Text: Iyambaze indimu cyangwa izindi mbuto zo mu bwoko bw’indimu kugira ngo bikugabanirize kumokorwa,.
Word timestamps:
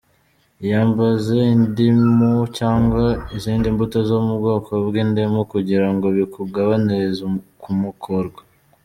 Iyambaze 0.65 1.37
indimu 1.55 2.31
cyangwa 2.57 3.05
izindi 3.37 3.65
mbuto 3.73 3.97
zo 4.09 4.17
mu 4.25 4.33
bwoko 4.39 4.71
bw’indimu 4.87 5.39
kugira 5.53 5.87
ngo 5.93 6.07
bikugabanirize 6.17 7.23
kumokorwa,. 7.61 8.41